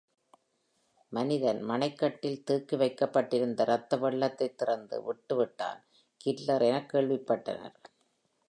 மனிதன் 1.11 1.59
மணைக்கட்டில் 1.69 2.43
தேக்கி 2.43 2.75
வைக்கப்பட்டிருந்த 2.75 3.63
ரத்த 3.63 3.97
வெள்ளத்தை 3.97 4.47
திறந்து 4.55 4.97
விடட்டுவிட்டான் 5.05 5.81
ஹிட்லர் 6.21 6.61
எனக் 6.61 6.89
கேள்விப்பட்டனர். 6.93 7.77